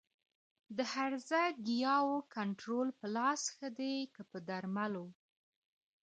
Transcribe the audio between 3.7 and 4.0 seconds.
دی